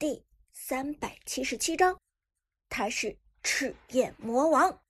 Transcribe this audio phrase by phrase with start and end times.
[0.00, 0.24] 第
[0.54, 2.00] 三百七十七章，
[2.70, 4.82] 他是赤焰魔王。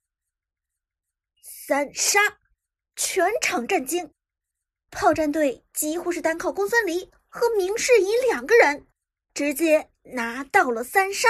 [1.41, 2.39] 三杀，
[2.95, 4.09] 全场震惊！
[4.89, 8.87] 炮战队几乎是单靠公孙离和明世隐两个人，
[9.33, 11.27] 直接拿到了三杀，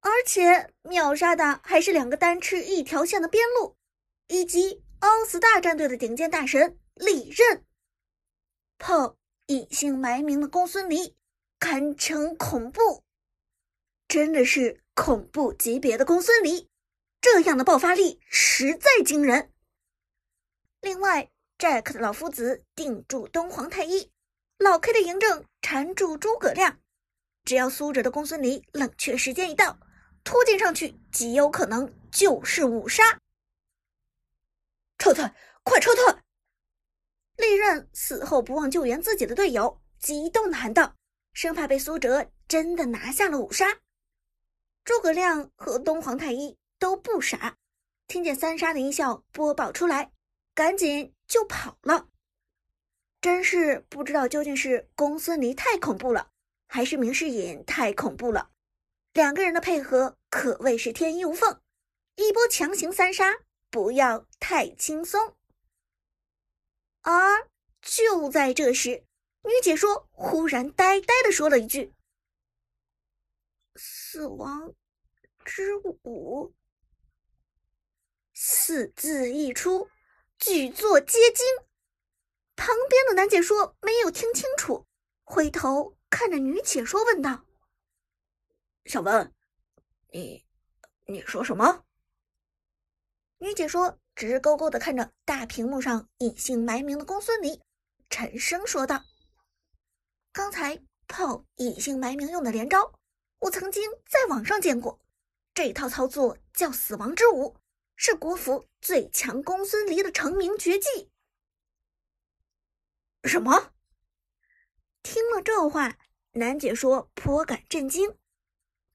[0.00, 3.78] 而且秒杀的还是两个单吃一条线的边路，
[4.26, 7.64] 以及奥斯大战队的顶尖大神利刃。
[8.76, 9.16] 炮
[9.46, 11.16] 隐姓埋名的公孙离，
[11.62, 13.04] 堪称恐怖，
[14.08, 16.68] 真的是恐怖级别的公孙离。
[17.20, 19.52] 这样的爆发力实在惊人。
[20.80, 24.10] 另外，Jack 的老夫子定住东皇太一，
[24.58, 26.80] 老 K 的嬴政缠住诸葛亮。
[27.44, 29.78] 只要苏哲的公孙离冷却时间一到，
[30.24, 33.20] 突进上去，极有可能就是五杀。
[34.98, 35.30] 撤退，
[35.62, 36.16] 快撤退！
[37.36, 40.96] 利刃死后不忘救援自己的队友，激动的喊道，
[41.32, 43.80] 生怕被苏哲真的拿下了五杀。
[44.84, 46.56] 诸葛亮和东皇太一。
[46.82, 47.58] 都不傻，
[48.08, 50.10] 听见三杀的音效播报出来，
[50.52, 52.08] 赶紧就跑了。
[53.20, 56.32] 真是不知道究竟是公孙离太恐怖了，
[56.66, 58.50] 还是明世隐太恐怖了。
[59.12, 61.60] 两个人的配合可谓是天衣无缝，
[62.16, 63.36] 一波强行三杀，
[63.70, 65.36] 不要太轻松。
[67.02, 67.48] 而
[67.80, 69.04] 就在这时，
[69.42, 71.94] 女解说忽然呆呆的说了一句
[73.76, 74.74] ：“死亡
[75.44, 76.54] 之舞。”
[78.32, 79.88] 四字一出，
[80.38, 81.46] 举座皆惊。
[82.54, 84.86] 旁边的男解说没有听清楚，
[85.24, 87.44] 回头看着女解说问道
[88.86, 89.32] ：“小文，
[90.12, 90.44] 你
[91.06, 91.84] 你说什么？”
[93.38, 97.60] 女解说直勾勾的看着大屏幕上隐姓埋名的公孙离，
[98.08, 99.04] 沉声说道
[100.32, 102.98] ：“刚才炮隐姓埋名用的连招，
[103.40, 104.98] 我曾经在网上见过，
[105.54, 107.56] 这套操作叫死亡之舞。”
[107.94, 111.10] 是国服最强公孙离的成名绝技。
[113.22, 113.72] 什么？
[115.04, 115.98] 听了这话，
[116.32, 118.16] 楠姐说颇感震惊。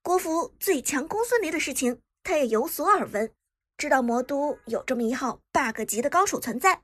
[0.02, 3.34] 国服最强公孙离的事情，她也有所耳闻，
[3.78, 6.84] 知道魔都有这么一号 bug 级的高手存在。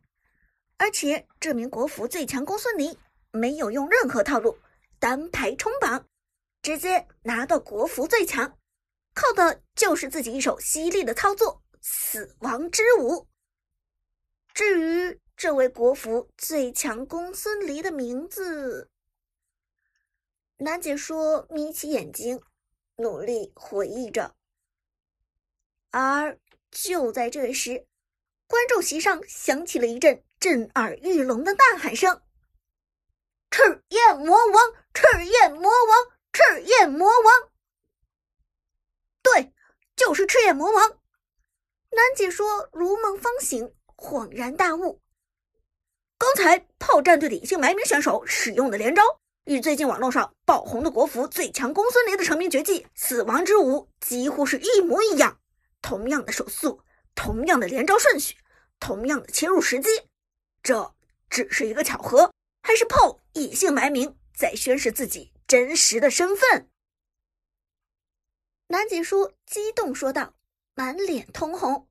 [0.78, 2.98] 而且这名国服最强公孙离
[3.34, 4.58] 没有用任何套路，
[5.00, 6.08] 单排冲榜，
[6.62, 8.58] 直接拿到国服最强，
[9.14, 11.62] 靠的就是自己一手犀利的操作。
[11.82, 13.28] 死亡之舞。
[14.54, 18.90] 至于这位国服最强公孙离的名字，
[20.58, 22.42] 楠姐说眯起眼睛，
[22.96, 24.34] 努力回忆着。
[25.92, 26.40] 而
[26.72, 27.86] 就在这时，
[28.48, 32.22] 观众席上响起了一阵震耳欲聋的呐喊声
[33.54, 37.52] ：“赤焰魔王，赤焰魔王，赤焰魔王！”
[39.22, 39.54] 对，
[39.96, 40.90] 就是赤焰魔王。
[41.92, 45.00] 楠姐说：“如梦方醒，恍然大悟。
[46.18, 49.04] 刚才炮战队的隐姓埋名选手使用的连招，
[49.44, 55.40] 与最近网络上爆红的国服最强公孙离的成名绝技‘死亡之舞’几乎是一模一样。
[55.80, 56.82] 同样的手速，
[57.14, 58.36] 同样的连招顺序，
[58.80, 59.90] 同样的切入时机，
[60.64, 60.96] 这
[61.30, 66.72] 只是一个巧合，还是炮隐姓埋名在宣示自己真实的身份？”
[68.70, 70.34] 楠姐说，激动说道。
[70.76, 71.88] 满脸通红，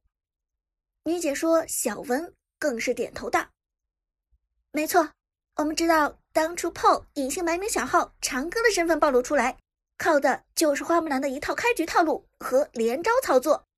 [1.05, 3.51] 女解说小文更是点头道
[4.75, 5.13] ：“没错，
[5.55, 9.57] 我们知道当初 PO 隐姓埋名小号长歌的身份暴露出来，
[9.97, 13.69] 靠的就是花木兰的一套开局套路和连招操作。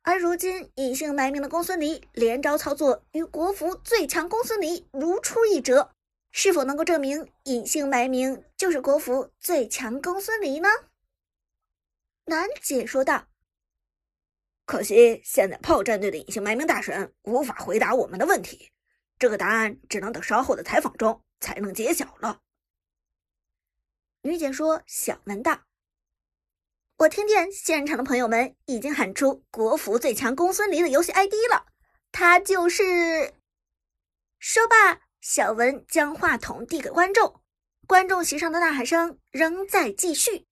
[0.00, 5.94] 而如今隐姓埋名的公孙离连招操作与国服最强公孙离如出一辙，
[6.40, 10.68] 是否能够证明隐姓埋名就是国服最强公孙离呢？”
[12.26, 13.26] 男解说道。
[14.64, 18.70] 可惜，现在炮战队的隐姓埋名大神无法回答我们的问题，
[19.18, 22.40] 这个答案只能等稍后的采访中才能揭晓了。
[24.22, 25.62] 女姐说：“小文道，
[26.98, 31.66] 我听见现场的朋友们已经喊出国服最强公孙离的游戏 ID 了，
[32.12, 33.34] 他就是……”
[34.38, 37.40] 说罢，小文将话筒递给观众，
[37.86, 40.46] 观众席上的呐喊声仍在继续：“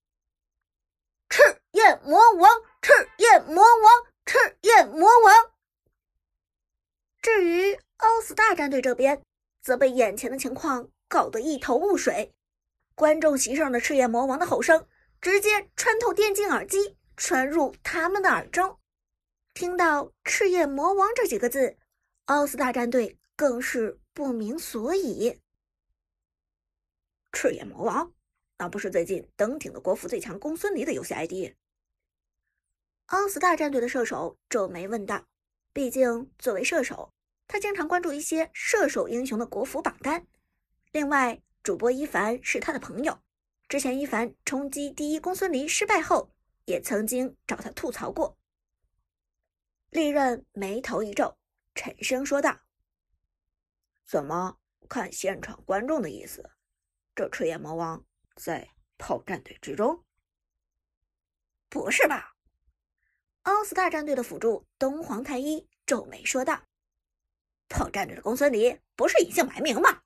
[1.31, 2.51] 赤焰魔王！”
[2.83, 3.93] 赤焰魔王，
[4.25, 5.51] 赤焰魔王。
[7.21, 9.21] 至于奥斯大战队这边，
[9.61, 12.33] 则被眼前的情况搞得一头雾水。
[12.95, 14.87] 观众席上的赤焰魔王的吼声
[15.21, 18.79] 直接穿透电竞耳机，传入他们的耳中。
[19.53, 21.77] 听到“赤焰魔王”这几个字，
[22.27, 25.43] 奥斯大战队更是不明所以。
[27.33, 28.15] 赤焰魔王，
[28.57, 31.55] 那不是最近登顶的国服最强公孙离的游戏 ID？
[33.09, 35.27] 奥斯大战队的射手皱眉问道
[35.75, 37.13] ：“毕竟作为射手，
[37.47, 40.27] 他经常关注一些射手英雄的国服榜单。
[40.93, 43.19] 另外，主播一凡是他的朋友，
[43.69, 46.31] 之前一凡冲击第一公孙离失败后，
[46.65, 48.39] 也曾经找他吐槽过。”
[49.93, 51.37] 利刃眉头一皱，
[51.75, 52.61] 沉声说道
[54.07, 54.59] ：“怎么
[54.89, 56.51] 看现场观众的意思？
[57.15, 58.05] 这赤焰魔王？”
[58.37, 58.69] 在
[58.99, 60.05] 炮战队之中，
[61.71, 62.35] 不是吧？
[63.43, 66.63] 奥斯大战队的辅助东皇太一皱眉说道
[67.69, 70.03] ：“炮战队的公孙离不是隐姓埋名吗？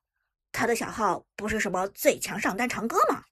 [0.53, 3.25] 他的小号不是什么最强上单长歌吗？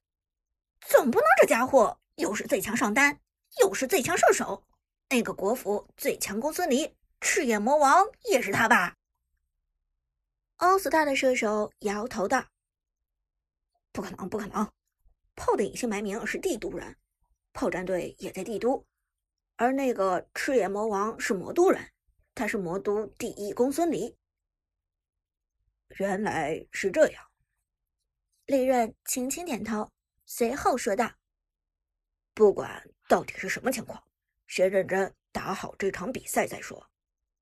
[0.81, 3.21] 总不能这家伙又是最强上单，
[3.61, 4.67] 又是最强射手？
[5.09, 8.97] 那个国服最强公孙离，赤焰魔王也是他吧？”
[10.59, 12.45] 奥斯大的射手摇头道
[13.93, 14.69] ：“不可能，不可能。”
[15.33, 16.97] 炮的隐姓埋名是帝都人，
[17.53, 18.85] 炮战队也在帝都，
[19.55, 21.89] 而那个赤焰魔王是魔都人，
[22.35, 24.17] 他是魔都第一公孙离。
[25.97, 27.25] 原来是这样，
[28.45, 29.89] 利刃轻轻点头，
[30.25, 31.09] 随后说道
[32.35, 34.03] ：“不管到底是什么情况，
[34.47, 36.85] 先认真打好这场比赛再说。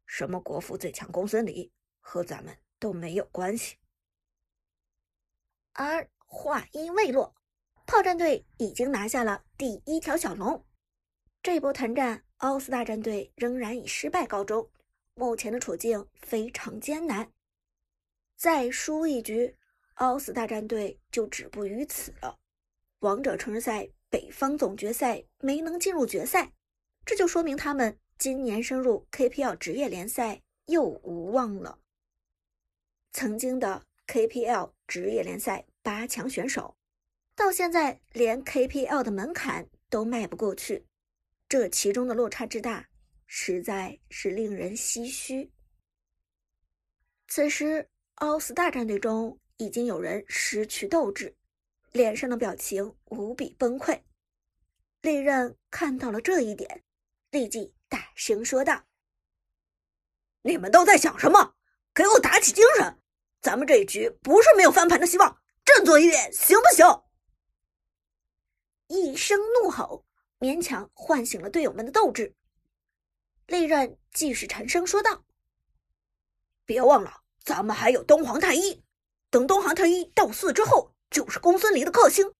[0.05, 3.77] 什么国服最强公孙离，和咱们都没有关系。”
[5.73, 7.33] 而话音未落。
[7.85, 10.65] 炮战队已经拿下了第一条小龙，
[11.41, 14.69] 这波团战，奥斯大战队仍然以失败告终，
[15.13, 17.31] 目前的处境非常艰难。
[18.35, 19.55] 再输一局，
[19.93, 22.37] 奥斯大战队就止步于此了。
[22.99, 26.51] 王者城市赛北方总决赛没能进入决赛，
[27.05, 31.79] 这就说明他们今年升入 KPL 职业联赛又无望了。
[33.17, 36.77] 曾经的 KPL 职业联赛八强选手。
[37.33, 40.85] 到现在连 KPL 的门槛都迈不过去，
[41.49, 42.87] 这其中的落差之大，
[43.25, 45.51] 实在是令人唏嘘。
[47.27, 51.35] 此时，奥斯大战队中已经有人失去斗志，
[51.93, 53.99] 脸上的表情无比崩溃。
[55.01, 56.83] 利刃看到了这一点，
[57.31, 58.85] 立即大声说道
[60.43, 61.55] ：“你们都在想什么？
[61.95, 62.95] 给我打起精神！
[63.41, 66.85] 咱们这一局不是没有翻盘的希望，振作一点，行不行？”
[68.87, 70.05] 一声怒吼，
[70.39, 72.35] 勉强唤醒了队友们的斗志。
[73.47, 75.23] 利刃继续沉声说道
[76.65, 78.83] ：“别忘了，咱们还有东皇太一。
[79.29, 82.33] 等东皇太一到四之后，就是公孙离的克星。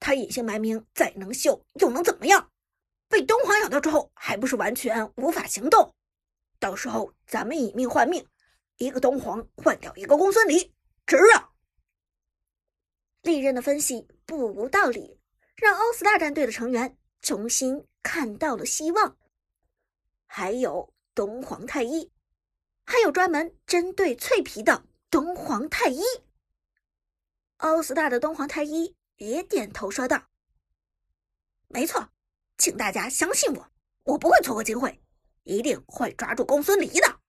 [0.00, 2.50] 他隐姓埋名，再能秀又能怎么样？
[3.08, 5.94] 被东皇咬到之后，还不是完全无法行动？
[6.58, 8.26] 到时候咱们以命换命，
[8.82, 10.74] 一个东皇换掉一个公孙离，
[11.06, 11.50] 值啊！”
[13.22, 15.18] 利刃的分析不无道理。
[15.54, 19.16] 让欧斯大战队的成员重新看到了希望。
[20.26, 22.10] 还有东皇太一，
[22.84, 26.02] 还有专门针对脆皮的东皇太一。
[27.58, 30.30] 欧斯大的东皇太一也点头说道
[31.68, 32.08] ：“没错，
[32.58, 33.70] 请大家相信我，
[34.02, 35.00] 我不会错过机会，
[35.44, 37.20] 一定会抓住公孙离的。”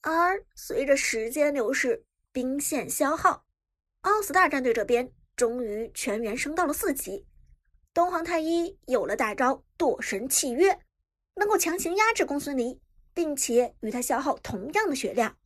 [0.00, 3.44] 而随着时间流逝，兵线消耗，
[4.02, 5.12] 奥斯大战队这边。
[5.36, 7.24] 终于全员升到了四级，
[7.94, 10.80] 东皇太一有了大招堕神契约，
[11.36, 12.80] 能够强行压制公孙离，
[13.14, 15.36] 并且与他消耗同样的血量。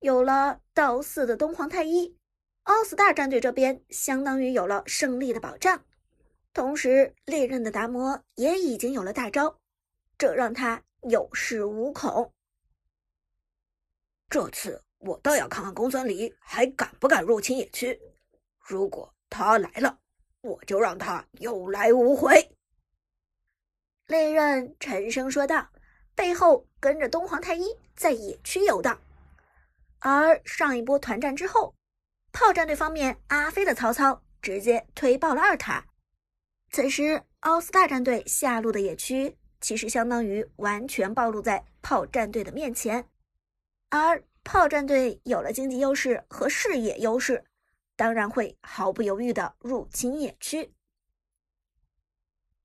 [0.00, 2.16] 有了到四的东皇太一，
[2.64, 5.84] 奥斯大战队这边相当于有了胜利的保障。
[6.52, 9.60] 同时，猎刃的达摩也已经有了大招，
[10.18, 12.32] 这让他有恃无恐。
[14.30, 18.00] 这次我倒要看看公孙离还敢不敢入侵野区。
[18.58, 19.98] 如果他来了，
[20.40, 22.56] 我就让他有来无回。”
[24.06, 25.68] 利刃沉声说道，
[26.14, 29.00] 背后跟着东皇太一在野区游荡。
[29.98, 31.74] 而上一波团战之后，
[32.32, 35.84] 炮战队方面阿飞的曹操直接推爆了二塔。
[36.70, 43.08] 此时，奥斯大战队下路的野区其实相当于完全暴露在炮战队的面前，
[43.90, 47.44] 而炮战队有了经济优势和视野优势。
[47.96, 50.74] 当然会毫不犹豫的入侵野区。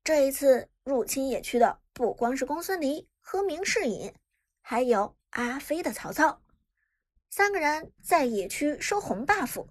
[0.01, 4.13] 这一次入侵野区的不光是公孙离和明世隐，
[4.61, 6.41] 还有阿飞的曹操，
[7.29, 9.67] 三个人在野区收红 buff，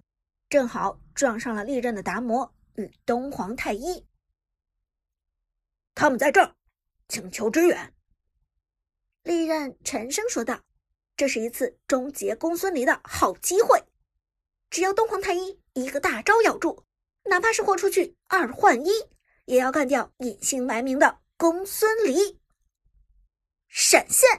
[0.49, 4.05] 正好撞上了利刃的达摩与东皇太一。
[5.95, 6.55] 他们在这儿，
[7.07, 7.91] 请求支援。
[9.23, 10.61] 利刃沉声说道
[11.15, 13.83] ：“这是一次终结公孙离的好机会。”
[14.69, 16.83] 只要东皇太一一个大招咬住，
[17.25, 18.89] 哪怕是豁出去二换一，
[19.45, 22.39] 也要干掉隐姓埋名的公孙离。
[23.67, 24.29] 闪现，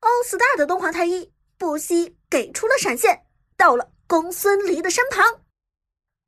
[0.00, 3.26] 奥斯大的东皇太一不惜给出了闪现，
[3.56, 5.44] 到了公孙离的身旁，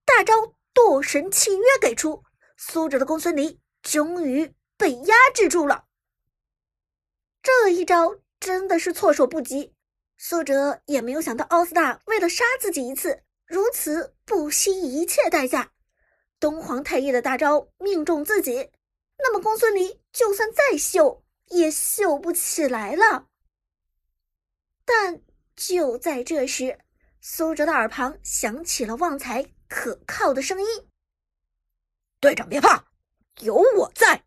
[0.05, 2.23] 大招堕神契约给出，
[2.57, 5.87] 苏哲的公孙离终于被压制住了。
[7.43, 9.75] 这一招真的是措手不及，
[10.17, 15.73] 苏哲也没有想到奥斯大为了杀自己一次，如此不惜一切代价。
[16.39, 18.71] 东皇太一的大招命中自己，
[19.19, 21.23] 那么公孙离就算再秀。
[21.51, 23.29] 也秀不起来了。
[24.85, 25.23] 但
[25.55, 26.81] 就在这时，
[27.21, 30.67] 苏哲的耳旁响起了旺财可靠的声音
[32.19, 32.89] ：“队长别怕，
[33.43, 34.25] 有我在。”